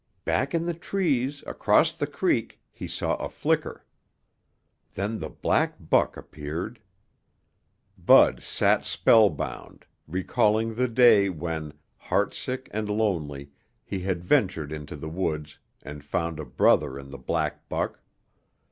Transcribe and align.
Back 0.25 0.55
in 0.55 0.65
the 0.65 0.73
trees 0.73 1.43
across 1.45 1.93
the 1.93 2.07
creek 2.07 2.59
he 2.71 2.87
saw 2.87 3.17
a 3.17 3.29
flicker. 3.29 3.85
Then 4.95 5.19
the 5.19 5.29
black 5.29 5.75
buck 5.79 6.17
appeared. 6.17 6.79
Bud 7.99 8.41
sat 8.41 8.83
spellbound, 8.83 9.85
recalling 10.07 10.73
the 10.73 10.87
day 10.87 11.29
when, 11.29 11.73
heartsick 11.97 12.67
and 12.71 12.89
lonely, 12.89 13.51
he 13.85 13.99
had 13.99 14.23
ventured 14.23 14.71
into 14.71 14.95
the 14.95 15.07
woods 15.07 15.59
and 15.83 16.03
found 16.03 16.39
a 16.39 16.45
brother 16.45 16.97
in 16.97 17.11
the 17.11 17.19
black 17.19 17.69
buck. 17.69 18.01